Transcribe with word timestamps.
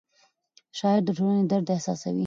شاعر 0.77 1.01
د 1.05 1.09
ټولنې 1.17 1.43
درد 1.51 1.67
احساسوي. 1.75 2.19